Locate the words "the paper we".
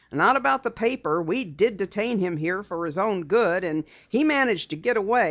0.63-1.43